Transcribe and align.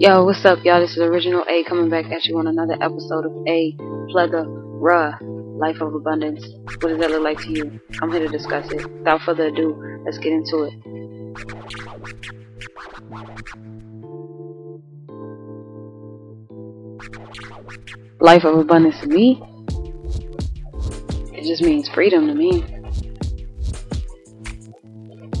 Yo, 0.00 0.24
what's 0.24 0.44
up, 0.44 0.58
y'all? 0.64 0.80
This 0.80 0.90
is 0.90 0.98
Original 0.98 1.44
A 1.48 1.62
coming 1.62 1.88
back 1.88 2.06
at 2.10 2.24
you 2.24 2.36
on 2.38 2.48
another 2.48 2.74
episode 2.80 3.26
of 3.26 3.32
A 3.46 3.76
Plethora 4.08 5.18
Life 5.22 5.80
of 5.80 5.94
Abundance. 5.94 6.44
What 6.80 6.88
does 6.88 6.98
that 6.98 7.12
look 7.12 7.22
like 7.22 7.38
to 7.42 7.50
you? 7.50 7.80
I'm 8.02 8.10
here 8.10 8.18
to 8.18 8.28
discuss 8.28 8.68
it. 8.72 8.90
Without 8.90 9.20
further 9.20 9.46
ado, 9.46 10.00
let's 10.04 10.18
get 10.18 10.32
into 10.32 10.64
it. 10.64 10.74
Life 18.20 18.42
of 18.44 18.58
abundance 18.58 18.98
to 19.02 19.06
me, 19.06 19.40
it 21.32 21.46
just 21.46 21.62
means 21.62 21.88
freedom 21.88 22.26
to 22.26 22.34
me. 22.34 22.64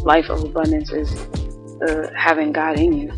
Life 0.04 0.30
of 0.30 0.44
abundance 0.44 0.92
is 0.92 1.12
uh, 1.88 2.12
having 2.16 2.52
God 2.52 2.78
in 2.78 2.92
you 2.92 3.10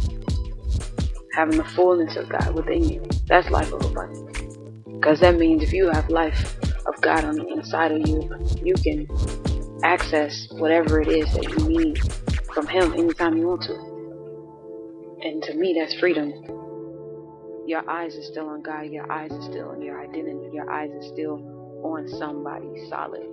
having 1.36 1.58
the 1.58 1.64
fullness 1.64 2.16
of 2.16 2.30
God 2.30 2.54
within 2.54 2.88
you. 2.88 3.06
That's 3.28 3.50
life 3.50 3.70
of 3.72 3.84
abundance. 3.84 4.48
Because 4.86 5.20
that 5.20 5.36
means 5.36 5.62
if 5.62 5.72
you 5.72 5.90
have 5.90 6.08
life 6.08 6.56
of 6.86 7.00
God 7.02 7.24
on 7.24 7.36
the 7.36 7.46
inside 7.48 7.92
of 7.92 8.08
you, 8.08 8.28
you 8.62 8.74
can 8.74 9.06
access 9.84 10.48
whatever 10.52 11.00
it 11.00 11.08
is 11.08 11.32
that 11.34 11.48
you 11.50 11.68
need 11.68 12.00
from 12.54 12.66
Him 12.66 12.94
anytime 12.94 13.36
you 13.36 13.46
want 13.48 13.62
to. 13.64 13.74
And 15.22 15.42
to 15.42 15.54
me, 15.54 15.76
that's 15.78 15.94
freedom. 16.00 16.32
Your 17.66 17.88
eyes 17.88 18.16
are 18.16 18.22
still 18.22 18.48
on 18.48 18.62
God. 18.62 18.86
Your 18.90 19.10
eyes 19.12 19.30
are 19.32 19.42
still 19.42 19.70
on 19.70 19.82
your 19.82 20.00
identity. 20.00 20.50
Your 20.54 20.70
eyes 20.70 20.90
are 20.90 21.02
still 21.12 21.42
on 21.84 22.08
somebody 22.18 22.68
solid. 22.88 23.26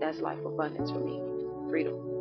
That's 0.00 0.20
life 0.20 0.38
abundance 0.46 0.90
for 0.90 1.00
me. 1.00 1.20
Freedom. 1.70 2.19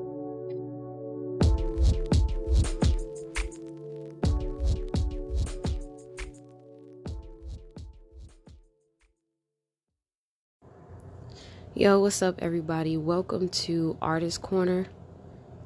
Yo, 11.79 11.97
what's 11.97 12.21
up, 12.21 12.35
everybody? 12.39 12.97
Welcome 12.97 13.47
to 13.47 13.97
Artist 14.01 14.41
Corner. 14.41 14.87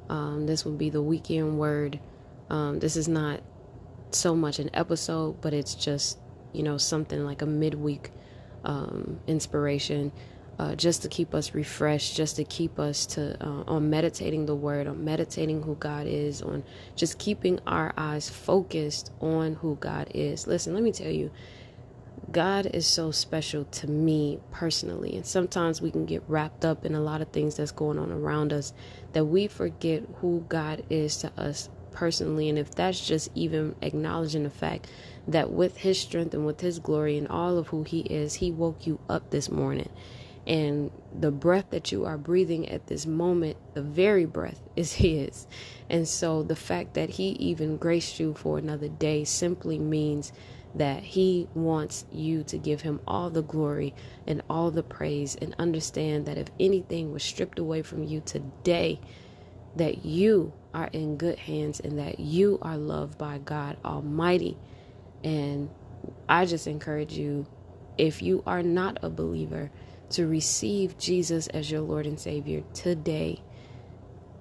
Um, 0.10 0.46
this 0.46 0.64
will 0.64 0.76
be 0.76 0.92
the 0.92 1.02
weekend 1.02 1.58
word. 1.58 2.00
Um, 2.52 2.78
this 2.78 2.96
is 2.96 3.08
not 3.08 3.42
so 4.12 4.36
much 4.36 4.60
an 4.60 4.70
episode, 4.76 5.42
but 5.42 5.56
it's 5.56 5.74
just, 5.74 6.20
you 6.52 6.62
know, 6.62 6.78
something 6.78 7.26
like 7.26 7.42
a 7.42 7.48
midweek 7.48 8.12
um, 8.64 9.22
inspiration. 9.26 10.12
Uh, 10.60 10.76
just 10.76 11.02
to 11.02 11.10
keep 11.10 11.34
us 11.34 11.56
refreshed, 11.56 12.16
just 12.16 12.36
to 12.36 12.44
keep 12.44 12.78
us 12.78 13.08
to 13.08 13.36
uh, 13.44 13.64
on 13.66 13.90
meditating 13.90 14.46
the 14.46 14.54
word, 14.54 14.86
on 14.86 15.04
meditating 15.04 15.64
who 15.64 15.74
God 15.78 16.06
is, 16.06 16.44
on 16.44 16.64
just 16.96 17.18
keeping 17.18 17.60
our 17.66 17.92
eyes 17.98 18.30
focused 18.30 19.12
on 19.20 19.56
who 19.56 19.78
God 19.78 20.12
is. 20.14 20.46
Listen, 20.46 20.76
let 20.76 20.84
me 20.84 20.92
tell 20.92 21.10
you, 21.10 21.32
God 22.34 22.66
is 22.66 22.88
so 22.88 23.12
special 23.12 23.64
to 23.66 23.88
me 23.88 24.40
personally. 24.52 25.16
And 25.16 25.26
sometimes 25.26 25.82
we 25.82 25.92
can 25.92 26.06
get 26.06 26.24
wrapped 26.28 26.66
up 26.66 26.84
in 26.84 26.96
a 26.96 27.00
lot 27.00 27.22
of 27.22 27.30
things 27.30 27.56
that's 27.56 27.72
going 27.72 28.00
on 28.00 28.12
around 28.12 28.52
us 28.52 28.74
that 29.14 29.26
we 29.26 29.48
forget 29.48 30.04
who 30.16 30.44
God 30.50 30.84
is 30.90 31.16
to 31.18 31.32
us 31.40 31.70
personally. 31.92 32.50
And 32.50 32.58
if 32.58 32.74
that's 32.74 33.06
just 33.06 33.30
even 33.36 33.76
acknowledging 33.84 34.44
the 34.44 34.50
fact 34.50 34.88
that 35.28 35.52
with 35.52 35.78
His 35.78 36.00
strength 36.00 36.34
and 36.34 36.44
with 36.44 36.60
His 36.60 36.80
glory 36.80 37.20
and 37.20 37.28
all 37.28 37.60
of 37.60 37.68
who 37.68 37.84
He 37.84 38.00
is, 38.00 38.34
He 38.34 38.52
woke 38.52 38.88
you 38.88 39.00
up 39.08 39.30
this 39.30 39.52
morning. 39.52 39.90
And 40.48 40.92
the 41.18 41.32
breath 41.32 41.70
that 41.70 41.92
you 41.92 42.04
are 42.06 42.18
breathing 42.18 42.68
at 42.68 42.88
this 42.88 43.06
moment, 43.06 43.58
the 43.76 43.84
very 43.84 44.26
breath 44.26 44.60
is 44.76 44.94
His. 44.94 45.46
And 45.88 46.08
so 46.08 46.42
the 46.42 46.56
fact 46.56 46.96
that 46.96 47.12
He 47.12 47.30
even 47.34 47.78
graced 47.78 48.20
you 48.20 48.34
for 48.34 48.58
another 48.58 48.90
day 48.90 49.24
simply 49.24 49.78
means 49.78 50.34
that 50.76 51.04
He 51.04 51.48
wants 51.54 52.06
you 52.12 52.44
to 52.46 52.58
give 52.58 52.82
Him 52.82 53.00
all 53.08 53.30
the 53.30 53.44
glory 53.44 53.94
and 54.26 54.42
all 54.50 54.72
the 54.72 54.84
praise, 54.84 55.36
and 55.36 55.56
understand 55.60 56.26
that 56.26 56.38
if 56.38 56.48
anything 56.60 57.12
was 57.12 57.24
stripped 57.24 57.60
away 57.60 57.82
from 57.82 58.04
you 58.04 58.22
today, 58.26 59.00
that 59.76 60.06
you 60.06 60.54
are 60.74 60.90
in 60.94 61.18
good 61.18 61.38
hands 61.40 61.80
and 61.80 62.00
that 62.00 62.20
you 62.20 62.60
are 62.62 62.78
loved 62.78 63.18
by 63.18 63.38
God 63.38 63.78
Almighty. 63.84 64.58
And 65.24 65.70
I 66.28 66.46
just 66.46 66.68
encourage 66.68 67.14
you, 67.14 67.46
if 67.98 68.22
you 68.22 68.44
are 68.46 68.64
not 68.64 68.98
a 69.02 69.10
believer, 69.10 69.72
to 70.12 70.28
receive 70.28 70.98
Jesus 70.98 71.48
as 71.48 71.72
your 71.72 71.82
Lord 71.82 72.06
and 72.06 72.20
Savior 72.20 72.64
today 72.74 73.42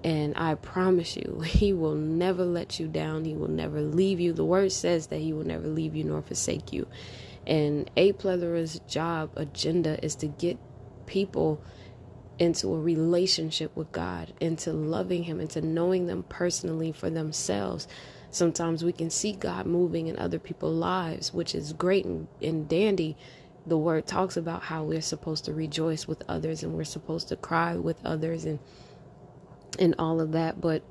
and 0.03 0.33
I 0.35 0.55
promise 0.55 1.15
you, 1.15 1.41
He 1.45 1.73
will 1.73 1.95
never 1.95 2.43
let 2.43 2.79
you 2.79 2.87
down. 2.87 3.25
He 3.25 3.33
will 3.33 3.49
never 3.49 3.81
leave 3.81 4.19
you. 4.19 4.33
The 4.33 4.45
word 4.45 4.71
says 4.71 5.07
that 5.07 5.19
He 5.19 5.33
will 5.33 5.45
never 5.45 5.67
leave 5.67 5.95
you 5.95 6.03
nor 6.03 6.21
forsake 6.21 6.73
you. 6.73 6.87
And 7.45 7.89
A 7.97 8.13
Plethora's 8.13 8.79
job, 8.87 9.31
agenda, 9.35 10.03
is 10.03 10.15
to 10.15 10.27
get 10.27 10.57
people 11.05 11.61
into 12.39 12.73
a 12.73 12.79
relationship 12.79 13.75
with 13.75 13.91
God, 13.91 14.33
into 14.39 14.73
loving 14.73 15.23
Him, 15.23 15.39
into 15.39 15.61
knowing 15.61 16.07
them 16.07 16.23
personally 16.23 16.91
for 16.91 17.09
themselves. 17.09 17.87
Sometimes 18.31 18.83
we 18.83 18.91
can 18.91 19.09
see 19.09 19.33
God 19.33 19.67
moving 19.67 20.07
in 20.07 20.17
other 20.17 20.39
people's 20.39 20.75
lives, 20.75 21.33
which 21.33 21.53
is 21.53 21.73
great 21.73 22.05
and, 22.05 22.27
and 22.41 22.67
dandy. 22.67 23.15
The 23.65 23.77
word 23.77 24.07
talks 24.07 24.35
about 24.35 24.63
how 24.63 24.83
we're 24.83 25.01
supposed 25.01 25.45
to 25.45 25.53
rejoice 25.53 26.07
with 26.07 26.23
others 26.27 26.63
and 26.63 26.73
we're 26.73 26.83
supposed 26.83 27.27
to 27.29 27.35
cry 27.35 27.75
with 27.75 28.03
others 28.03 28.43
and 28.43 28.59
and 29.79 29.95
all 29.99 30.21
of 30.21 30.31
that. 30.33 30.61
But 30.61 30.83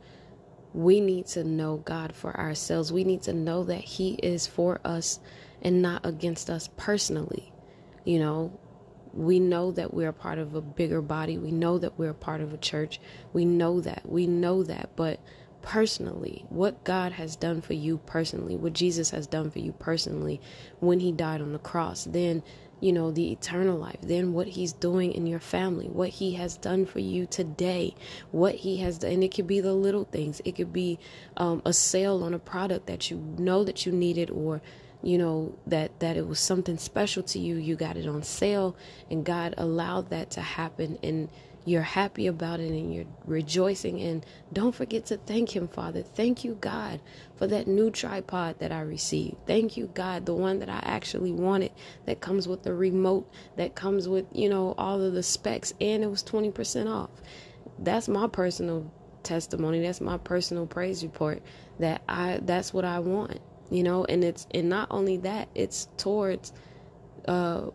we 0.75 1.01
need 1.01 1.27
to 1.29 1.45
know 1.45 1.79
God 1.79 2.15
for 2.15 2.37
ourselves. 2.37 2.93
We 2.93 3.05
need 3.05 3.23
to 3.23 3.33
know 3.33 3.65
that 3.65 3.83
He 3.83 4.15
is 4.15 4.47
for 4.47 4.81
us 4.85 5.21
and 5.61 5.83
not 5.83 6.05
against 6.05 6.51
us 6.51 6.69
personally. 6.77 7.53
You 8.05 8.19
know, 8.19 8.59
we 9.13 9.39
know 9.39 9.71
that 9.73 9.93
we're 9.93 10.09
a 10.09 10.15
part 10.15 10.39
of 10.39 10.55
a 10.55 10.61
bigger 10.61 11.03
body. 11.03 11.39
We 11.39 11.51
know 11.51 11.79
that 11.79 11.99
we're 11.99 12.11
a 12.11 12.15
part 12.15 12.41
of 12.41 12.53
a 12.53 12.59
church. 12.59 13.01
We 13.33 13.45
know 13.45 13.81
that. 13.81 14.03
We 14.05 14.27
know 14.27 14.63
that. 14.65 14.91
But 14.97 15.21
personally, 15.61 16.45
what 16.49 16.85
God 16.85 17.13
has 17.13 17.37
done 17.37 17.61
for 17.61 17.75
you 17.75 17.99
personally, 17.99 18.57
what 18.57 18.73
Jesus 18.73 19.11
has 19.11 19.27
done 19.27 19.51
for 19.51 19.59
you 19.59 19.73
personally 19.73 20.41
when 20.81 21.01
He 21.01 21.13
died 21.13 21.41
on 21.41 21.53
the 21.53 21.59
cross, 21.59 22.05
then 22.05 22.43
you 22.83 22.93
know, 22.93 23.13
the 23.13 23.31
eternal 23.31 23.79
life, 23.79 23.99
then 24.03 24.33
what 24.33 24.49
he's 24.49 24.73
doing 24.73 25.13
in 25.13 25.25
your 25.25 25.39
family, 25.39 25.87
what 25.87 26.09
he 26.09 26.35
has 26.35 26.57
done 26.57 26.85
for 26.85 26.99
you 26.99 27.27
today, 27.27 27.95
what 28.33 28.57
he 28.57 28.79
has 28.79 28.99
done. 28.99 29.13
And 29.13 29.25
it 29.25 29.33
could 29.33 29.47
be 29.47 29.61
the 29.61 29.73
little 29.73 30.05
things. 30.05 30.43
It 30.45 30.57
could 30.57 30.73
be 30.73 30.99
um, 31.37 31.63
a 31.65 31.73
sale 31.73 32.25
on 32.25 32.35
a 32.35 32.41
product 32.41 32.87
that 32.89 33.09
you 33.09 33.19
know 33.39 33.63
that 33.63 33.87
you 33.87 33.93
needed 33.93 34.31
or 34.31 34.61
you 35.01 35.17
know 35.17 35.55
that 35.65 36.01
that 36.01 36.17
it 36.17 36.27
was 36.27 36.41
something 36.41 36.77
special 36.77 37.23
to 37.25 37.39
you 37.39 37.57
you 37.57 37.75
got 37.75 37.97
it 37.97 38.07
on 38.07 38.23
sale 38.23 38.77
and 39.11 39.25
god 39.25 39.53
allowed 39.59 40.11
that 40.11 40.31
to 40.31 40.41
happen 40.41 40.97
and 41.03 41.29
you're 41.65 41.83
happy 41.83 42.27
about 42.27 42.61
it 42.61 42.71
and 42.71 42.95
you're 42.95 43.07
rejoicing. 43.25 44.01
And 44.01 44.27
don't 44.53 44.75
forget 44.75 45.07
to 45.07 45.17
thank 45.17 45.55
Him, 45.55 45.69
Father. 45.69 46.03
Thank 46.03 46.45
you, 46.45 46.57
God, 46.61 47.01
for 47.37 47.47
that 47.47 47.67
new 47.67 47.91
tripod 47.91 48.59
that 48.59 48.73
I 48.73 48.81
received. 48.81 49.37
Thank 49.47 49.77
you, 49.77 49.89
God, 49.95 50.27
the 50.27 50.35
one 50.35 50.59
that 50.61 50.69
I 50.69 50.81
actually 50.83 51.33
wanted 51.33 51.73
that 52.07 52.21
comes 52.21 52.49
with 52.49 52.63
the 52.63 52.75
remote, 52.75 53.31
that 53.57 53.75
comes 53.75 54.09
with, 54.09 54.27
you 54.33 54.49
know, 54.49 54.75
all 54.79 55.01
of 55.01 55.13
the 55.13 55.23
specs, 55.23 55.73
and 55.81 56.03
it 56.03 56.09
was 56.11 56.23
20% 56.25 56.93
off. 56.93 57.11
That's 57.79 58.09
my 58.09 58.27
personal 58.27 58.91
testimony. 59.23 59.81
That's 59.81 60.01
my 60.01 60.19
personal 60.19 60.67
praise 60.67 61.03
report 61.03 61.43
that 61.79 62.03
I 62.09 62.41
that's 62.43 62.73
what 62.75 62.85
I 62.85 62.99
want, 63.01 63.41
you 63.71 63.83
know, 63.83 64.05
and 64.05 64.25
it's 64.25 64.47
and 64.53 64.69
not 64.69 64.89
only 64.91 65.19
that, 65.19 65.49
it's 65.55 65.89
towards 65.97 66.53
uh 67.29 67.69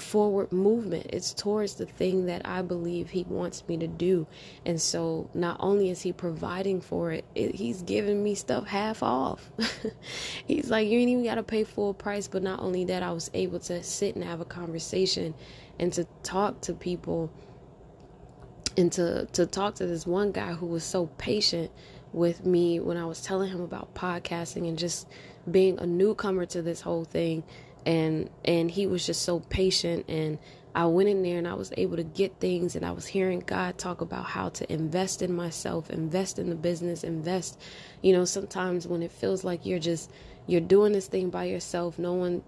forward 0.00 0.52
movement. 0.52 1.06
It's 1.10 1.32
towards 1.34 1.74
the 1.74 1.86
thing 1.86 2.26
that 2.26 2.42
I 2.44 2.62
believe 2.62 3.10
He 3.10 3.24
wants 3.24 3.66
me 3.68 3.76
to 3.78 3.86
do. 3.86 4.26
And 4.64 4.80
so, 4.80 5.30
not 5.34 5.56
only 5.60 5.90
is 5.90 6.02
He 6.02 6.12
providing 6.12 6.80
for 6.80 7.12
it, 7.12 7.24
it 7.34 7.54
He's 7.54 7.82
giving 7.82 8.22
me 8.22 8.34
stuff 8.34 8.66
half 8.66 9.02
off. 9.02 9.50
he's 10.46 10.70
like, 10.70 10.88
You 10.88 10.98
ain't 10.98 11.10
even 11.10 11.24
got 11.24 11.36
to 11.36 11.42
pay 11.42 11.64
full 11.64 11.94
price. 11.94 12.28
But 12.28 12.42
not 12.42 12.60
only 12.60 12.84
that, 12.86 13.02
I 13.02 13.12
was 13.12 13.30
able 13.34 13.60
to 13.60 13.82
sit 13.82 14.14
and 14.14 14.24
have 14.24 14.40
a 14.40 14.44
conversation 14.44 15.34
and 15.78 15.92
to 15.92 16.04
talk 16.22 16.60
to 16.62 16.74
people 16.74 17.30
and 18.76 18.92
to, 18.92 19.26
to 19.32 19.46
talk 19.46 19.74
to 19.76 19.86
this 19.86 20.06
one 20.06 20.30
guy 20.30 20.52
who 20.52 20.66
was 20.66 20.84
so 20.84 21.06
patient 21.18 21.70
with 22.12 22.46
me 22.46 22.80
when 22.80 22.96
I 22.96 23.04
was 23.04 23.20
telling 23.20 23.50
him 23.50 23.60
about 23.60 23.94
podcasting 23.94 24.68
and 24.68 24.78
just 24.78 25.08
being 25.50 25.78
a 25.78 25.86
newcomer 25.86 26.46
to 26.46 26.62
this 26.62 26.80
whole 26.80 27.04
thing 27.04 27.42
and 27.88 28.28
and 28.44 28.70
he 28.70 28.86
was 28.86 29.06
just 29.06 29.22
so 29.22 29.40
patient 29.40 30.04
and 30.08 30.38
I 30.74 30.84
went 30.84 31.08
in 31.08 31.22
there 31.22 31.38
and 31.38 31.48
I 31.48 31.54
was 31.54 31.72
able 31.76 31.96
to 31.96 32.04
get 32.04 32.38
things 32.38 32.76
and 32.76 32.84
I 32.84 32.92
was 32.92 33.06
hearing 33.06 33.40
God 33.40 33.78
talk 33.78 34.02
about 34.02 34.26
how 34.26 34.50
to 34.50 34.72
invest 34.72 35.22
in 35.22 35.34
myself, 35.34 35.90
invest 35.90 36.38
in 36.38 36.50
the 36.50 36.54
business, 36.54 37.02
invest, 37.02 37.58
you 38.02 38.12
know, 38.12 38.26
sometimes 38.26 38.86
when 38.86 39.02
it 39.02 39.10
feels 39.10 39.42
like 39.42 39.64
you're 39.64 39.78
just 39.78 40.12
you're 40.46 40.60
doing 40.60 40.92
this 40.92 41.08
thing 41.08 41.30
by 41.30 41.44
yourself, 41.44 41.98
no 41.98 42.12
one 42.12 42.42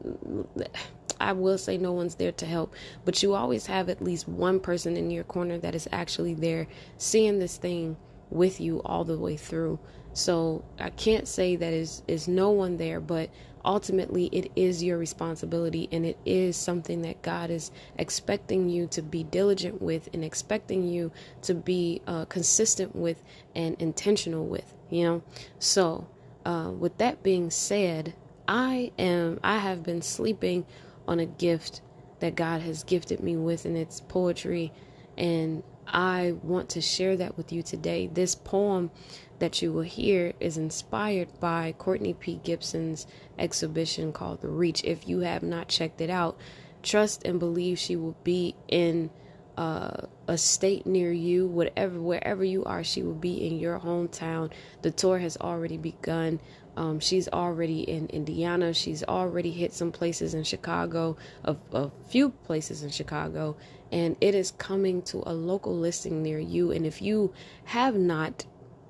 I 1.18 1.32
will 1.32 1.56
say 1.56 1.78
no 1.78 1.92
one's 1.92 2.16
there 2.16 2.32
to 2.32 2.46
help, 2.46 2.74
but 3.06 3.22
you 3.22 3.34
always 3.34 3.64
have 3.66 3.88
at 3.88 4.02
least 4.02 4.28
one 4.28 4.60
person 4.60 4.94
in 4.94 5.10
your 5.10 5.24
corner 5.24 5.56
that 5.58 5.74
is 5.74 5.88
actually 5.90 6.34
there 6.34 6.66
seeing 6.98 7.38
this 7.38 7.56
thing 7.56 7.96
with 8.28 8.60
you 8.60 8.82
all 8.84 9.04
the 9.04 9.18
way 9.18 9.38
through. 9.38 9.78
So 10.12 10.64
I 10.78 10.90
can't 10.90 11.26
say 11.26 11.56
that 11.56 11.72
is 11.72 12.02
is 12.06 12.28
no 12.28 12.50
one 12.50 12.76
there, 12.76 13.00
but 13.00 13.30
ultimately 13.64 14.26
it 14.26 14.50
is 14.56 14.82
your 14.82 14.98
responsibility 14.98 15.88
and 15.92 16.06
it 16.06 16.18
is 16.24 16.56
something 16.56 17.02
that 17.02 17.22
God 17.22 17.50
is 17.50 17.70
expecting 17.98 18.68
you 18.68 18.86
to 18.88 19.02
be 19.02 19.24
diligent 19.24 19.80
with 19.80 20.08
and 20.12 20.24
expecting 20.24 20.86
you 20.86 21.12
to 21.42 21.54
be 21.54 22.02
uh, 22.06 22.24
consistent 22.26 22.94
with 22.94 23.22
and 23.54 23.76
intentional 23.80 24.46
with, 24.46 24.74
you 24.88 25.04
know. 25.04 25.22
So, 25.58 26.06
uh, 26.44 26.70
with 26.76 26.96
that 26.98 27.22
being 27.22 27.50
said, 27.50 28.14
I 28.48 28.92
am 28.98 29.38
I 29.44 29.58
have 29.58 29.82
been 29.82 30.02
sleeping 30.02 30.66
on 31.06 31.20
a 31.20 31.26
gift 31.26 31.82
that 32.20 32.34
God 32.34 32.62
has 32.62 32.84
gifted 32.84 33.20
me 33.20 33.36
with 33.36 33.64
and 33.64 33.76
it's 33.76 34.00
poetry 34.00 34.72
and 35.16 35.62
I 35.92 36.34
want 36.42 36.68
to 36.70 36.80
share 36.80 37.16
that 37.16 37.36
with 37.36 37.52
you 37.52 37.62
today. 37.62 38.06
This 38.06 38.34
poem 38.34 38.90
that 39.38 39.62
you 39.62 39.72
will 39.72 39.82
hear 39.82 40.34
is 40.38 40.56
inspired 40.56 41.28
by 41.40 41.74
Courtney 41.78 42.14
P. 42.14 42.40
Gibson's 42.44 43.06
exhibition 43.38 44.12
called 44.12 44.42
The 44.42 44.48
Reach. 44.48 44.84
If 44.84 45.08
you 45.08 45.20
have 45.20 45.42
not 45.42 45.68
checked 45.68 46.00
it 46.00 46.10
out, 46.10 46.38
trust 46.82 47.24
and 47.24 47.38
believe 47.38 47.78
she 47.78 47.96
will 47.96 48.16
be 48.22 48.54
in 48.68 49.10
uh, 49.56 50.06
a 50.28 50.38
state 50.38 50.86
near 50.86 51.12
you, 51.12 51.46
whatever, 51.46 52.00
wherever 52.00 52.44
you 52.44 52.64
are, 52.64 52.84
she 52.84 53.02
will 53.02 53.14
be 53.14 53.46
in 53.46 53.58
your 53.58 53.78
hometown. 53.80 54.50
The 54.82 54.90
tour 54.90 55.18
has 55.18 55.36
already 55.36 55.76
begun. 55.76 56.40
Um, 56.76 57.00
she's 57.00 57.28
already 57.28 57.82
in 57.82 58.06
Indiana. 58.06 58.72
She's 58.72 59.02
already 59.02 59.50
hit 59.50 59.72
some 59.72 59.92
places 59.92 60.34
in 60.34 60.44
Chicago, 60.44 61.16
a, 61.44 61.56
a 61.72 61.90
few 62.08 62.30
places 62.30 62.82
in 62.82 62.90
Chicago, 62.90 63.56
and 63.92 64.16
it 64.20 64.34
is 64.34 64.52
coming 64.52 65.02
to 65.02 65.22
a 65.26 65.34
local 65.34 65.76
listing 65.76 66.22
near 66.22 66.38
you. 66.38 66.70
And 66.70 66.86
if 66.86 67.02
you 67.02 67.32
have 67.64 67.96
not 67.96 68.46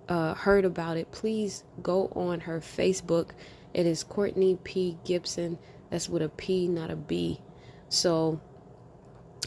uh, 0.09 0.35
heard 0.35 0.65
about 0.65 0.97
it, 0.97 1.11
please 1.11 1.65
go 1.83 2.09
on 2.15 2.41
her 2.41 2.61
Facebook. 2.61 3.31
It 3.73 3.87
is 3.87 4.05
Courtney 4.05 4.59
P. 4.63 4.99
Gibson. 5.05 5.59
That's 5.91 6.09
with 6.09 6.23
a 6.23 6.29
P, 6.29 6.69
not 6.69 6.91
a 6.91 6.97
B. 6.97 7.41
So 7.89 8.41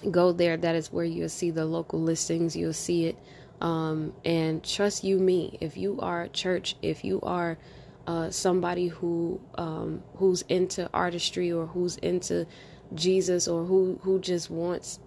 go 0.10 0.32
there. 0.32 0.58
That 0.58 0.76
is 0.76 0.92
where 0.92 1.06
you'll 1.06 1.30
see 1.30 1.52
the 1.52 1.66
local 1.66 2.02
listings. 2.02 2.56
You'll 2.56 2.74
see 2.74 3.06
it. 3.06 3.18
Um, 3.62 4.14
and 4.26 4.64
trust 4.64 5.04
you, 5.04 5.20
me. 5.20 5.58
If 5.62 5.78
you 5.78 6.00
are 6.02 6.24
a 6.24 6.30
church, 6.30 6.76
if 6.82 7.06
you 7.06 7.22
are 7.22 7.58
uh, 8.08 8.30
somebody 8.30 8.88
who 8.88 9.40
um, 9.56 10.04
who's 10.16 10.42
into 10.44 10.90
artistry 10.94 11.52
or 11.52 11.66
who's 11.68 11.98
into 11.98 12.46
Jesus 12.94 13.48
or 13.48 13.64
who 13.66 14.00
who 14.04 14.20
just 14.20 14.50
wants 14.50 15.00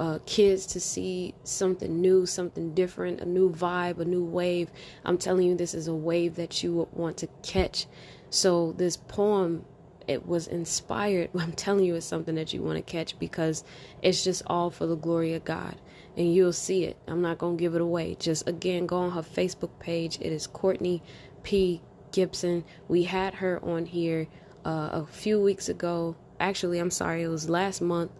uh, 0.00 0.18
kids 0.24 0.64
to 0.66 0.80
see 0.80 1.34
something 1.44 2.00
new, 2.00 2.24
something 2.24 2.72
different, 2.74 3.20
a 3.20 3.26
new 3.26 3.50
vibe, 3.52 4.00
a 4.00 4.04
new 4.04 4.24
wave. 4.24 4.70
I'm 5.04 5.18
telling 5.18 5.46
you, 5.46 5.54
this 5.54 5.74
is 5.74 5.88
a 5.88 5.94
wave 5.94 6.36
that 6.36 6.62
you 6.62 6.88
want 6.92 7.18
to 7.18 7.28
catch. 7.42 7.86
So 8.30 8.72
this 8.72 8.96
poem, 8.96 9.66
it 10.08 10.26
was 10.26 10.48
inspired. 10.48 11.28
I'm 11.38 11.52
telling 11.52 11.84
you, 11.84 11.94
it's 11.96 12.06
something 12.06 12.34
that 12.36 12.54
you 12.54 12.62
want 12.62 12.76
to 12.76 12.82
catch 12.82 13.18
because 13.18 13.62
it's 14.00 14.24
just 14.24 14.42
all 14.46 14.70
for 14.70 14.86
the 14.86 14.96
glory 14.96 15.34
of 15.34 15.44
God, 15.44 15.76
and 16.16 16.34
you'll 16.34 16.54
see 16.54 16.84
it. 16.84 16.96
I'm 17.06 17.20
not 17.20 17.36
gonna 17.36 17.56
give 17.56 17.74
it 17.74 17.82
away. 17.82 18.16
Just 18.18 18.48
again, 18.48 18.86
go 18.86 18.96
on 18.96 19.10
her 19.10 19.22
Facebook 19.22 19.78
page. 19.80 20.16
It 20.20 20.32
is 20.32 20.46
Courtney 20.46 21.02
P. 21.42 21.82
Gibson. 22.12 22.64
We 22.88 23.04
had 23.04 23.34
her 23.34 23.60
on 23.64 23.86
here 23.86 24.26
uh, 24.64 24.90
a 24.92 25.06
few 25.06 25.40
weeks 25.40 25.68
ago. 25.68 26.16
Actually, 26.38 26.78
I'm 26.78 26.90
sorry, 26.90 27.22
it 27.22 27.28
was 27.28 27.48
last 27.48 27.80
month 27.80 28.10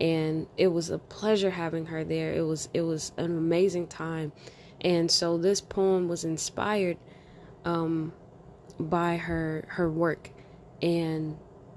and 0.00 0.48
it 0.56 0.66
was 0.66 0.90
a 0.90 0.98
pleasure 0.98 1.50
having 1.50 1.86
her 1.86 2.04
there. 2.04 2.32
It 2.32 2.42
was 2.42 2.68
it 2.74 2.82
was 2.82 3.12
an 3.16 3.38
amazing 3.38 3.86
time, 3.86 4.32
and 4.80 5.10
so 5.10 5.38
this 5.38 5.60
poem 5.60 6.08
was 6.08 6.24
inspired 6.24 6.96
um, 7.64 8.12
by 8.80 9.16
her 9.16 9.64
her 9.68 9.88
work, 9.88 10.30
and 10.82 11.36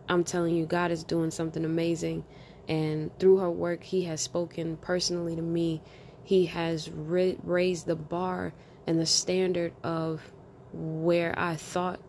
I'm 0.10 0.24
telling 0.24 0.56
you, 0.56 0.66
God 0.66 0.92
is 0.92 1.04
doing 1.04 1.30
something 1.32 1.66
amazing, 1.66 2.26
and 2.68 3.12
through 3.20 3.38
her 3.38 3.52
work, 3.52 3.84
He 3.84 4.04
has 4.06 4.22
spoken 4.22 4.78
personally 4.78 5.36
to 5.36 5.42
me. 5.42 5.82
He 6.24 6.48
has 6.48 6.90
ra- 6.90 7.34
raised 7.44 7.86
the 7.86 7.96
bar 7.96 8.54
and 8.88 9.00
the 9.00 9.06
standard 9.06 9.74
of 9.84 10.22
where 10.76 11.34
I 11.38 11.56
thought 11.56 12.00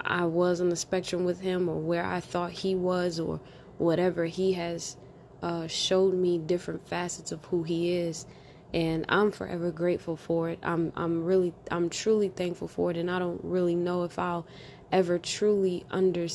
I 0.00 0.24
was 0.24 0.60
on 0.60 0.70
the 0.70 0.76
spectrum 0.76 1.24
with 1.24 1.40
Him, 1.40 1.68
or 1.68 1.78
where 1.78 2.04
I 2.04 2.20
thought 2.20 2.52
He 2.52 2.74
was, 2.74 3.20
or 3.20 3.40
whatever 3.78 4.24
He 4.24 4.52
has 4.54 4.96
uh, 5.42 5.66
showed 5.66 6.14
me 6.14 6.38
different 6.38 6.86
facets 6.86 7.32
of 7.32 7.44
who 7.46 7.62
he 7.62 7.92
is 7.96 8.26
and 8.72 9.04
I'm 9.08 9.32
forever 9.32 9.70
grateful 9.70 10.16
for 10.16 10.50
it. 10.50 10.58
I'm 10.62 10.92
I'm 10.94 11.24
really 11.24 11.54
I'm 11.70 11.88
truly 11.88 12.28
thankful 12.28 12.68
for 12.68 12.90
it 12.90 12.96
and 12.96 13.10
I 13.10 13.18
don't 13.18 13.42
really 13.42 13.74
know 13.74 14.04
if 14.04 14.18
I'll 14.18 14.46
ever 14.92 15.18
truly 15.18 15.84
under 15.90 16.26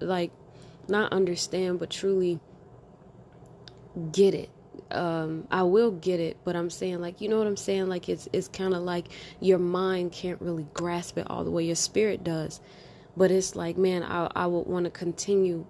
like 0.00 0.30
not 0.88 1.12
understand 1.12 1.78
but 1.78 1.90
truly 1.90 2.40
get 4.12 4.34
it. 4.34 4.50
Um, 4.90 5.46
I 5.50 5.62
will 5.62 5.90
get 5.90 6.20
it, 6.20 6.36
but 6.44 6.56
I'm 6.56 6.70
saying 6.70 7.00
like 7.00 7.20
you 7.20 7.28
know 7.28 7.38
what 7.38 7.46
I'm 7.46 7.56
saying 7.56 7.88
like 7.88 8.08
it's 8.08 8.28
it's 8.32 8.48
kind 8.48 8.74
of 8.74 8.82
like 8.82 9.06
your 9.40 9.58
mind 9.58 10.12
can't 10.12 10.40
really 10.40 10.66
grasp 10.74 11.18
it 11.18 11.26
all 11.30 11.44
the 11.44 11.50
way 11.50 11.64
your 11.64 11.76
spirit 11.76 12.24
does. 12.24 12.60
But 13.16 13.30
it's 13.30 13.56
like 13.56 13.76
man, 13.76 14.02
I 14.02 14.30
I 14.34 14.46
would 14.46 14.66
want 14.66 14.84
to 14.84 14.90
continue 14.90 15.66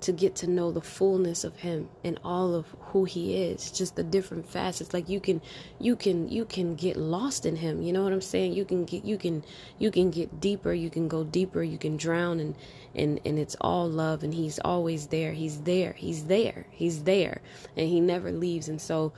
to 0.00 0.12
get 0.12 0.36
to 0.36 0.46
know 0.46 0.70
the 0.70 0.80
fullness 0.80 1.42
of 1.42 1.56
him 1.56 1.88
and 2.04 2.20
all 2.24 2.54
of 2.54 2.66
who 2.78 3.04
he 3.04 3.36
is. 3.36 3.70
Just 3.70 3.96
the 3.96 4.04
different 4.04 4.48
facets. 4.48 4.94
Like 4.94 5.08
you 5.08 5.20
can 5.20 5.42
you 5.80 5.96
can 5.96 6.28
you 6.28 6.44
can 6.44 6.74
get 6.76 6.96
lost 6.96 7.44
in 7.44 7.56
him. 7.56 7.82
You 7.82 7.92
know 7.92 8.04
what 8.04 8.12
i'm 8.12 8.20
saying? 8.20 8.52
You 8.52 8.64
can 8.64 8.84
get 8.84 9.04
you 9.04 9.18
can 9.18 9.44
you 9.78 9.90
can 9.90 10.10
get 10.10 10.40
deeper. 10.40 10.72
You 10.72 10.90
can 10.90 11.08
go 11.08 11.24
deeper. 11.24 11.62
You 11.62 11.78
can 11.78 11.96
drown 11.96 12.40
and 12.40 12.54
and 12.94 13.20
and 13.24 13.38
it's 13.38 13.56
all 13.60 13.88
love 13.88 14.22
and 14.22 14.34
he's 14.34 14.58
always 14.60 15.08
there. 15.08 15.32
He's 15.32 15.62
there. 15.62 15.92
He's 15.92 16.24
there. 16.24 16.66
He's 16.70 17.04
there. 17.04 17.40
And 17.76 17.88
he 17.88 18.00
never 18.00 18.30
leaves. 18.30 18.68
And 18.68 18.80
so 18.80 19.12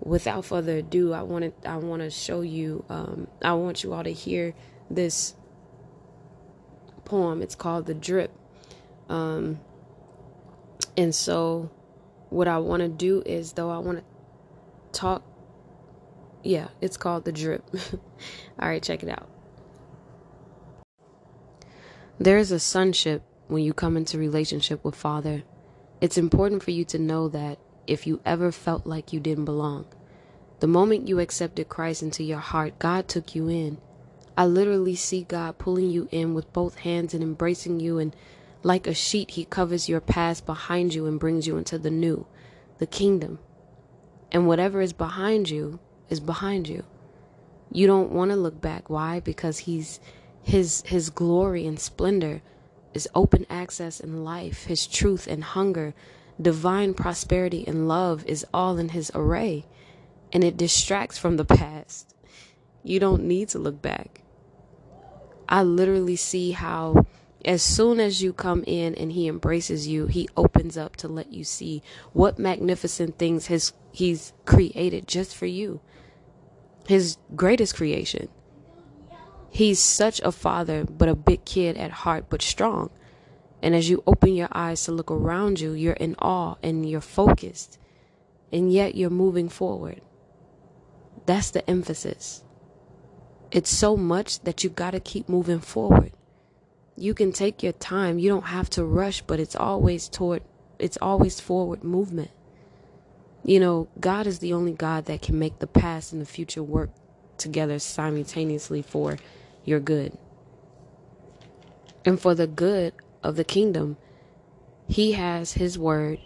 without 0.00 0.44
further 0.44 0.78
ado 0.78 1.14
i 1.14 1.22
want 1.22 1.62
to 1.62 1.70
i 1.70 1.76
want 1.76 2.02
to 2.02 2.10
show 2.10 2.42
you 2.42 2.84
um 2.90 3.26
i 3.40 3.52
want 3.54 3.82
you 3.82 3.94
all 3.94 4.02
to 4.02 4.12
hear 4.12 4.52
this 4.90 5.34
poem. 7.04 7.42
It's 7.42 7.54
called 7.54 7.86
the 7.86 7.94
drip. 7.94 8.32
Um 9.08 9.60
and 10.96 11.14
so, 11.14 11.70
what 12.30 12.48
I 12.48 12.58
want 12.58 12.82
to 12.82 12.88
do 12.88 13.22
is, 13.24 13.52
though, 13.52 13.70
I 13.70 13.78
want 13.78 13.98
to 13.98 14.04
talk. 14.98 15.22
Yeah, 16.42 16.68
it's 16.80 16.96
called 16.96 17.24
The 17.24 17.32
Drip. 17.32 17.64
All 18.60 18.68
right, 18.68 18.82
check 18.82 19.02
it 19.02 19.08
out. 19.08 19.28
There 22.18 22.38
is 22.38 22.52
a 22.52 22.60
sonship 22.60 23.22
when 23.48 23.62
you 23.62 23.72
come 23.72 23.96
into 23.96 24.18
relationship 24.18 24.84
with 24.84 24.94
Father. 24.94 25.42
It's 26.00 26.18
important 26.18 26.62
for 26.62 26.70
you 26.70 26.84
to 26.86 26.98
know 26.98 27.28
that 27.28 27.58
if 27.86 28.06
you 28.06 28.20
ever 28.24 28.52
felt 28.52 28.86
like 28.86 29.12
you 29.12 29.20
didn't 29.20 29.46
belong, 29.46 29.86
the 30.60 30.66
moment 30.66 31.08
you 31.08 31.18
accepted 31.18 31.68
Christ 31.68 32.02
into 32.02 32.22
your 32.22 32.38
heart, 32.38 32.78
God 32.78 33.08
took 33.08 33.34
you 33.34 33.48
in. 33.48 33.78
I 34.36 34.46
literally 34.46 34.96
see 34.96 35.24
God 35.24 35.58
pulling 35.58 35.90
you 35.90 36.08
in 36.10 36.34
with 36.34 36.52
both 36.52 36.78
hands 36.78 37.14
and 37.14 37.22
embracing 37.22 37.80
you 37.80 37.98
and 37.98 38.14
like 38.64 38.86
a 38.86 38.94
sheet, 38.94 39.32
he 39.32 39.44
covers 39.44 39.88
your 39.88 40.00
past 40.00 40.46
behind 40.46 40.94
you 40.94 41.06
and 41.06 41.20
brings 41.20 41.46
you 41.46 41.58
into 41.58 41.78
the 41.78 41.90
new, 41.90 42.26
the 42.78 42.86
kingdom. 42.86 43.38
And 44.32 44.48
whatever 44.48 44.80
is 44.80 44.94
behind 44.94 45.50
you 45.50 45.78
is 46.08 46.18
behind 46.18 46.66
you. 46.66 46.84
You 47.70 47.86
don't 47.86 48.10
want 48.10 48.30
to 48.30 48.36
look 48.36 48.60
back. 48.60 48.88
Why? 48.88 49.20
Because 49.20 49.58
he's 49.58 50.00
his 50.42 50.82
his 50.86 51.10
glory 51.10 51.66
and 51.66 51.78
splendor 51.78 52.42
is 52.94 53.08
open 53.14 53.46
access 53.50 54.00
in 54.00 54.24
life. 54.24 54.64
His 54.64 54.86
truth 54.86 55.26
and 55.26 55.44
hunger, 55.44 55.94
divine 56.40 56.94
prosperity 56.94 57.64
and 57.66 57.86
love 57.86 58.24
is 58.26 58.46
all 58.54 58.78
in 58.78 58.90
his 58.90 59.10
array. 59.14 59.66
And 60.32 60.42
it 60.42 60.56
distracts 60.56 61.18
from 61.18 61.36
the 61.36 61.44
past. 61.44 62.14
You 62.82 62.98
don't 62.98 63.24
need 63.24 63.50
to 63.50 63.58
look 63.58 63.82
back. 63.82 64.22
I 65.48 65.62
literally 65.62 66.16
see 66.16 66.52
how 66.52 67.06
as 67.44 67.62
soon 67.62 68.00
as 68.00 68.22
you 68.22 68.32
come 68.32 68.64
in 68.66 68.94
and 68.94 69.12
he 69.12 69.28
embraces 69.28 69.86
you, 69.86 70.06
he 70.06 70.28
opens 70.36 70.78
up 70.78 70.96
to 70.96 71.08
let 71.08 71.32
you 71.32 71.44
see 71.44 71.82
what 72.12 72.38
magnificent 72.38 73.18
things 73.18 73.46
his 73.46 73.72
he's 73.92 74.32
created 74.46 75.06
just 75.06 75.36
for 75.36 75.46
you. 75.46 75.80
His 76.88 77.18
greatest 77.34 77.76
creation. 77.76 78.28
He's 79.50 79.78
such 79.78 80.20
a 80.20 80.32
father, 80.32 80.84
but 80.84 81.08
a 81.08 81.14
big 81.14 81.44
kid 81.44 81.76
at 81.76 81.90
heart, 81.90 82.26
but 82.28 82.42
strong. 82.42 82.90
And 83.62 83.74
as 83.74 83.88
you 83.88 84.02
open 84.06 84.34
your 84.34 84.48
eyes 84.52 84.82
to 84.84 84.92
look 84.92 85.10
around 85.10 85.60
you, 85.60 85.72
you're 85.72 85.92
in 85.94 86.16
awe 86.18 86.56
and 86.62 86.88
you're 86.88 87.00
focused. 87.00 87.78
And 88.52 88.72
yet 88.72 88.94
you're 88.94 89.10
moving 89.10 89.48
forward. 89.48 90.00
That's 91.26 91.50
the 91.50 91.68
emphasis. 91.70 92.42
It's 93.50 93.70
so 93.70 93.96
much 93.96 94.40
that 94.40 94.64
you've 94.64 94.74
got 94.74 94.90
to 94.90 95.00
keep 95.00 95.28
moving 95.28 95.60
forward 95.60 96.12
you 96.96 97.14
can 97.14 97.32
take 97.32 97.62
your 97.62 97.72
time. 97.72 98.18
You 98.18 98.28
don't 98.28 98.46
have 98.46 98.70
to 98.70 98.84
rush, 98.84 99.22
but 99.22 99.40
it's 99.40 99.56
always 99.56 100.08
toward 100.08 100.42
it's 100.78 100.98
always 101.00 101.40
forward 101.40 101.84
movement. 101.84 102.30
You 103.44 103.60
know, 103.60 103.88
God 104.00 104.26
is 104.26 104.38
the 104.38 104.52
only 104.52 104.72
God 104.72 105.04
that 105.06 105.22
can 105.22 105.38
make 105.38 105.58
the 105.58 105.66
past 105.66 106.12
and 106.12 106.20
the 106.20 106.26
future 106.26 106.62
work 106.62 106.90
together 107.36 107.78
simultaneously 107.78 108.82
for 108.82 109.18
your 109.64 109.80
good. 109.80 110.16
And 112.04 112.20
for 112.20 112.34
the 112.34 112.46
good 112.46 112.94
of 113.22 113.36
the 113.36 113.44
kingdom, 113.44 113.96
he 114.88 115.12
has 115.12 115.54
his 115.54 115.78
word, 115.78 116.20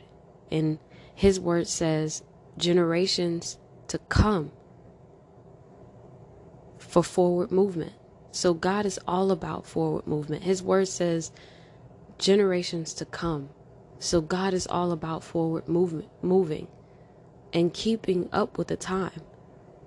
and 0.50 0.78
his 1.14 1.38
word 1.38 1.68
says, 1.68 2.22
generations 2.56 3.58
to 3.88 3.98
come 4.08 4.50
for 6.78 7.02
forward 7.02 7.52
movement. 7.52 7.92
So 8.30 8.54
God 8.54 8.86
is 8.86 8.98
all 9.06 9.30
about 9.30 9.66
forward 9.66 10.06
movement. 10.06 10.44
His 10.44 10.62
word 10.62 10.88
says 10.88 11.32
generations 12.18 12.92
to 12.94 13.04
come. 13.04 13.50
So 13.98 14.20
God 14.20 14.54
is 14.54 14.66
all 14.66 14.92
about 14.92 15.24
forward 15.24 15.68
movement, 15.68 16.08
moving 16.22 16.68
and 17.52 17.72
keeping 17.72 18.28
up 18.32 18.58
with 18.58 18.68
the 18.68 18.76
time. 18.76 19.22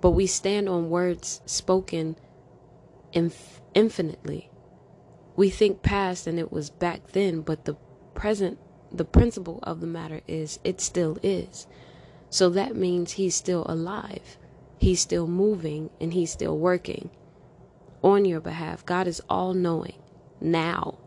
But 0.00 0.10
we 0.10 0.26
stand 0.26 0.68
on 0.68 0.90
words 0.90 1.40
spoken 1.46 2.16
inf- 3.12 3.60
infinitely. 3.74 4.50
We 5.36 5.48
think 5.48 5.82
past 5.82 6.26
and 6.26 6.38
it 6.38 6.52
was 6.52 6.68
back 6.68 7.12
then, 7.12 7.40
but 7.40 7.64
the 7.64 7.76
present, 8.14 8.58
the 8.90 9.04
principle 9.04 9.60
of 9.62 9.80
the 9.80 9.86
matter 9.86 10.20
is 10.26 10.58
it 10.64 10.80
still 10.80 11.18
is. 11.22 11.66
So 12.28 12.50
that 12.50 12.76
means 12.76 13.12
he's 13.12 13.34
still 13.34 13.64
alive. 13.68 14.36
He's 14.78 15.00
still 15.00 15.28
moving 15.28 15.90
and 16.00 16.12
he's 16.12 16.32
still 16.32 16.58
working 16.58 17.10
on 18.02 18.24
your 18.24 18.40
behalf. 18.40 18.84
God 18.84 19.06
is 19.06 19.20
all 19.28 19.54
knowing 19.54 20.02
now. 20.40 20.98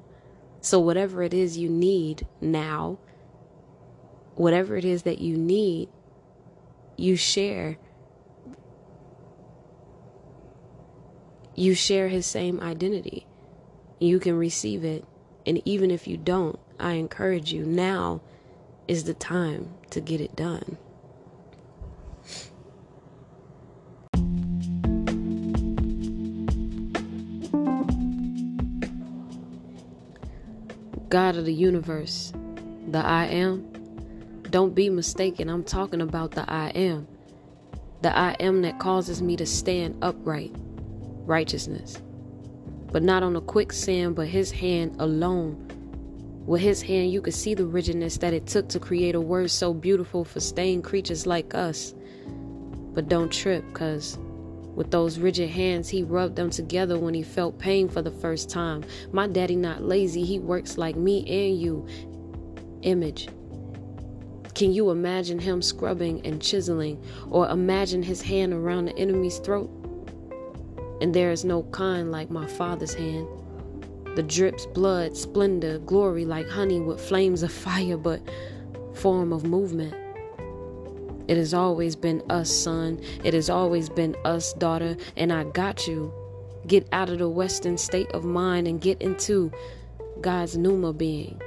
So, 0.61 0.79
whatever 0.79 1.21
it 1.21 1.33
is 1.33 1.57
you 1.57 1.69
need 1.69 2.25
now, 2.41 2.97
whatever 4.35 4.75
it 4.77 4.85
is 4.85 5.03
that 5.03 5.19
you 5.19 5.37
need, 5.37 5.89
you 6.97 7.15
share. 7.15 7.77
You 11.53 11.73
share 11.73 12.07
his 12.07 12.25
same 12.25 12.59
identity. 12.59 13.27
You 13.99 14.19
can 14.19 14.37
receive 14.37 14.83
it. 14.83 15.05
And 15.45 15.61
even 15.65 15.91
if 15.91 16.07
you 16.07 16.17
don't, 16.17 16.59
I 16.79 16.93
encourage 16.93 17.53
you 17.53 17.63
now 17.65 18.21
is 18.87 19.05
the 19.05 19.13
time 19.13 19.75
to 19.91 20.01
get 20.01 20.19
it 20.19 20.35
done. 20.35 20.77
God 31.15 31.38
of 31.38 31.45
the 31.45 31.53
universe, 31.53 32.34
the 32.89 32.98
I 32.98 33.27
am. 33.27 33.62
Don't 34.50 34.75
be 34.75 34.89
mistaken, 34.89 35.48
I'm 35.48 35.63
talking 35.63 36.01
about 36.01 36.31
the 36.31 36.43
I 36.51 36.72
am. 36.72 37.07
The 38.01 38.13
I 38.13 38.36
am 38.41 38.63
that 38.63 38.79
causes 38.79 39.22
me 39.22 39.38
to 39.38 39.45
stand 39.45 39.98
upright, 40.01 40.53
righteousness. 41.25 42.03
But 42.91 43.01
not 43.01 43.24
on 43.24 43.38
a 43.38 43.39
quicksand, 43.39 44.17
but 44.17 44.27
his 44.27 44.51
hand 44.51 44.98
alone. 45.00 45.55
With 46.45 46.60
his 46.60 46.81
hand, 46.81 47.13
you 47.13 47.22
could 47.22 47.34
see 47.34 47.53
the 47.53 47.65
rigidness 47.65 48.17
that 48.17 48.34
it 48.34 48.45
took 48.45 48.67
to 48.67 48.79
create 48.81 49.15
a 49.15 49.22
word 49.22 49.51
so 49.51 49.74
beautiful 49.74 50.25
for 50.25 50.41
stained 50.41 50.84
creatures 50.84 51.25
like 51.25 51.55
us. 51.55 51.95
But 52.93 53.07
don't 53.07 53.31
trip, 53.31 53.63
cuz 53.72 54.17
with 54.75 54.91
those 54.91 55.17
rigid 55.17 55.50
hands, 55.50 55.89
he 55.89 56.03
rubbed 56.03 56.36
them 56.36 56.50
together 56.50 57.00
when 57.00 57.13
he 57.13 57.24
felt 57.24 57.58
pain 57.58 57.88
for 57.88 58.01
the 58.01 58.12
first 58.12 58.50
time. 58.50 58.84
My 59.12 59.25
daddy 59.27 59.55
not 59.55 59.84
lazy, 59.84 60.24
he 60.24 60.38
works 60.38 60.77
like 60.77 60.96
me 60.96 61.20
and 61.20 61.60
you. 61.60 61.88
Image. 62.82 63.29
Can 64.53 64.74
you 64.74 64.89
imagine 64.89 65.39
him 65.39 65.62
scrubbing 65.62 66.25
and 66.25 66.41
chiseling, 66.41 67.03
or 67.29 67.50
imagine 67.50 68.03
his 68.03 68.22
hand 68.22 68.53
around 68.53 68.86
the 68.86 68.98
enemy's 68.98 69.39
throat? 69.39 69.70
And 71.01 71.13
there 71.13 71.32
is 71.32 71.44
no 71.44 71.63
kind 71.63 72.12
like 72.12 72.29
my 72.29 72.48
father's 72.48 72.94
hand. 72.94 73.27
The 74.15 74.24
drips 74.24 74.65
blood, 74.65 75.17
splendor, 75.17 75.79
glory 75.79 76.25
like 76.25 76.48
honey 76.48 76.79
with 76.79 77.01
flames 77.01 77.44
of 77.44 77.51
fire, 77.51 77.98
but 77.98 78.22
form 78.94 79.34
of 79.34 79.44
movement. 79.44 79.94
It 81.27 81.38
has 81.38 81.53
always 81.53 81.96
been 81.96 82.22
us, 82.29 82.50
son. 82.51 83.00
It 83.24 83.34
has 83.34 83.50
always 83.50 83.89
been 83.89 84.15
us, 84.25 84.53
daughter. 84.53 84.98
And 85.15 85.32
I 85.32 85.44
got 85.46 85.88
you. 85.88 86.13
Get 86.67 86.88
out 86.91 87.10
of 87.10 87.20
the 87.20 87.29
Western 87.29 87.77
state 87.77 88.12
of 88.12 88.24
mind 88.24 88.67
and 88.67 88.82
get 88.82 89.01
into 89.01 89.51
God's 90.22 90.58
Pneuma 90.58 90.94
being. 90.94 91.41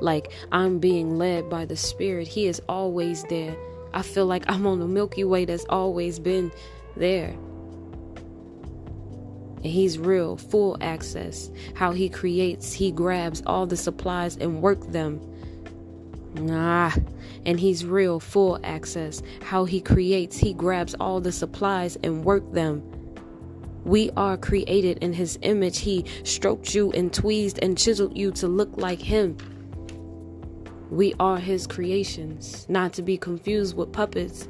Like 0.00 0.32
I'm 0.50 0.78
being 0.78 1.16
led 1.18 1.48
by 1.48 1.64
the 1.64 1.76
Spirit. 1.76 2.26
He 2.26 2.46
is 2.46 2.60
always 2.68 3.22
there. 3.24 3.56
I 3.92 4.02
feel 4.02 4.26
like 4.26 4.44
I'm 4.48 4.66
on 4.66 4.80
the 4.80 4.88
Milky 4.88 5.22
Way 5.24 5.44
that's 5.44 5.64
always 5.68 6.18
been 6.18 6.50
there. 6.96 7.36
And 9.56 9.72
he's 9.72 9.98
real, 9.98 10.36
full 10.36 10.76
access. 10.80 11.50
How 11.74 11.92
he 11.92 12.08
creates, 12.08 12.72
he 12.72 12.90
grabs 12.90 13.42
all 13.46 13.66
the 13.66 13.76
supplies 13.76 14.36
and 14.36 14.60
work 14.60 14.80
them 14.90 15.20
Nah, 16.34 16.90
and 17.46 17.58
he's 17.58 17.84
real, 17.84 18.20
full 18.20 18.58
access. 18.64 19.22
How 19.42 19.64
he 19.64 19.80
creates, 19.80 20.36
he 20.36 20.52
grabs 20.54 20.94
all 21.00 21.20
the 21.20 21.32
supplies 21.32 21.96
and 22.02 22.24
work 22.24 22.52
them. 22.52 22.82
We 23.84 24.10
are 24.16 24.36
created 24.36 24.98
in 24.98 25.12
his 25.12 25.38
image. 25.42 25.78
He 25.78 26.06
stroked 26.22 26.74
you 26.74 26.90
and 26.92 27.12
tweezed 27.12 27.58
and 27.62 27.76
chiseled 27.76 28.16
you 28.16 28.30
to 28.32 28.48
look 28.48 28.76
like 28.76 29.00
him. 29.00 29.36
We 30.90 31.14
are 31.20 31.38
his 31.38 31.66
creations, 31.66 32.66
not 32.68 32.92
to 32.94 33.02
be 33.02 33.18
confused 33.18 33.76
with 33.76 33.92
puppets, 33.92 34.48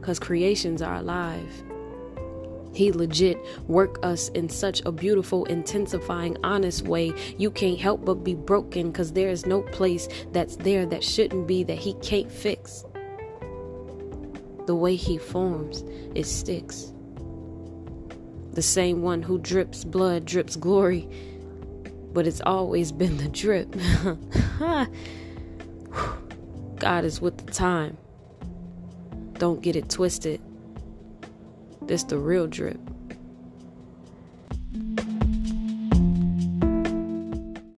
because 0.00 0.18
creations 0.18 0.82
are 0.82 0.96
alive. 0.96 1.64
He 2.78 2.92
legit 2.92 3.44
work 3.66 3.98
us 4.04 4.28
in 4.28 4.48
such 4.48 4.82
a 4.86 4.92
beautiful, 4.92 5.44
intensifying, 5.46 6.36
honest 6.44 6.86
way. 6.86 7.12
You 7.36 7.50
can't 7.50 7.76
help 7.76 8.04
but 8.04 8.22
be 8.22 8.36
broken 8.36 8.92
because 8.92 9.14
there 9.14 9.30
is 9.30 9.46
no 9.46 9.62
place 9.62 10.06
that's 10.30 10.54
there 10.54 10.86
that 10.86 11.02
shouldn't 11.02 11.48
be 11.48 11.64
that 11.64 11.76
he 11.76 11.94
can't 11.94 12.30
fix. 12.30 12.84
The 14.68 14.76
way 14.76 14.94
he 14.94 15.18
forms, 15.18 15.82
it 16.14 16.22
sticks. 16.22 16.92
The 18.52 18.62
same 18.62 19.02
one 19.02 19.22
who 19.22 19.40
drips 19.40 19.82
blood 19.82 20.24
drips 20.24 20.54
glory, 20.54 21.08
but 22.12 22.28
it's 22.28 22.42
always 22.46 22.92
been 22.92 23.16
the 23.16 23.28
drip. 23.28 23.74
God 26.78 27.04
is 27.04 27.20
with 27.20 27.44
the 27.44 27.52
time. 27.52 27.96
Don't 29.32 29.62
get 29.62 29.74
it 29.74 29.90
twisted. 29.90 30.40
This 31.88 32.02
the 32.02 32.18
real 32.18 32.46
drip. 32.46 32.78